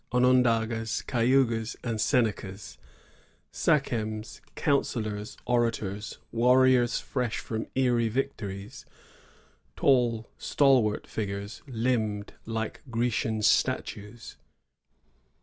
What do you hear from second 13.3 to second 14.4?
statues.